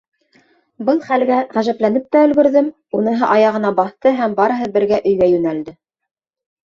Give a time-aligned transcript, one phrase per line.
[0.87, 5.77] Был хәлгә ғәжәпләнеп тә өлгөрҙөм, уныһы аяғына баҫты һәм барыһы бергә өйгә йүнәлде.